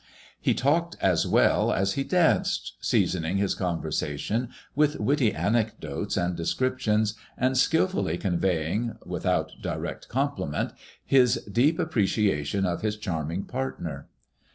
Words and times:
He 0.41 0.55
talked 0.55 0.95
as 0.99 1.27
well 1.27 1.71
as 1.71 1.93
he 1.93 2.03
danced, 2.03 2.73
seasoning 2.81 3.37
his 3.37 3.53
conversa 3.55 4.17
tion 4.17 4.49
with 4.73 4.99
witty 4.99 5.31
anecdotes 5.31 6.17
and 6.17 6.35
descriptions, 6.35 7.13
and 7.37 7.55
skilfully 7.55 8.17
con 8.17 8.39
veying 8.39 8.97
without 9.05 9.51
direct 9.61 10.09
compliment 10.09 10.73
his 11.05 11.35
deep 11.45 11.77
appreciation 11.77 12.65
of 12.65 12.81
his 12.81 12.97
charming 12.97 13.43
partner. 13.43 14.07